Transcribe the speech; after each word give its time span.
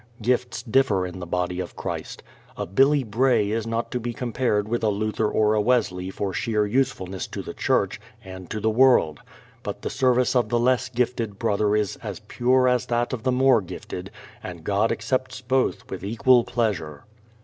Gifts 0.23 0.63
differ 0.63 1.05
in 1.05 1.19
the 1.19 1.27
body 1.27 1.59
of 1.59 1.75
Christ. 1.75 2.23
A 2.57 2.65
Billy 2.65 3.03
Bray 3.03 3.51
is 3.51 3.67
not 3.67 3.91
to 3.91 3.99
be 3.99 4.13
compared 4.13 4.67
with 4.67 4.83
a 4.83 4.89
Luther 4.89 5.29
or 5.29 5.53
a 5.53 5.61
Wesley 5.61 6.09
for 6.09 6.33
sheer 6.33 6.65
usefulness 6.65 7.27
to 7.27 7.43
the 7.43 7.53
Church 7.53 8.01
and 8.23 8.49
to 8.49 8.59
the 8.59 8.67
world; 8.71 9.19
but 9.61 9.83
the 9.83 9.91
service 9.91 10.35
of 10.35 10.49
the 10.49 10.57
less 10.59 10.89
gifted 10.89 11.37
brother 11.37 11.75
is 11.75 11.97
as 11.97 12.19
pure 12.21 12.67
as 12.67 12.87
that 12.87 13.13
of 13.13 13.21
the 13.21 13.31
more 13.31 13.61
gifted, 13.61 14.09
and 14.41 14.63
God 14.63 14.91
accepts 14.91 15.39
both 15.39 15.87
with 15.91 16.03
equal 16.03 16.45
pleasure. 16.45 17.03